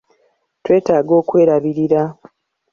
Twetaaga 0.63 1.13
okwerabirira. 1.21 2.01